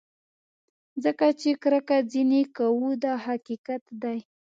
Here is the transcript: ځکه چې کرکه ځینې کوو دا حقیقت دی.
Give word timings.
ځکه 1.03 1.25
چې 1.39 1.49
کرکه 1.63 1.97
ځینې 2.11 2.41
کوو 2.57 2.89
دا 3.03 3.13
حقیقت 3.25 3.83
دی. 4.01 4.19